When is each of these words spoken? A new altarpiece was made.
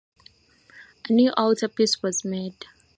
A 1.09 1.13
new 1.13 1.31
altarpiece 1.37 2.01
was 2.01 2.25
made. 2.25 2.65